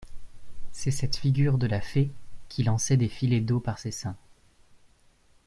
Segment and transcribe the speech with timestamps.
[0.71, 2.09] C'est cette figure de la fée
[2.49, 4.17] qui lançait des filets d'eau par ses seins.